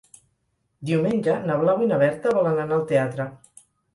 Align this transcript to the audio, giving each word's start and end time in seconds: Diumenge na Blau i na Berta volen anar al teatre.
Diumenge 0.89 1.35
na 1.49 1.57
Blau 1.65 1.85
i 1.87 1.91
na 1.91 2.01
Berta 2.03 2.33
volen 2.37 2.57
anar 2.65 2.79
al 2.79 2.87
teatre. 2.93 3.29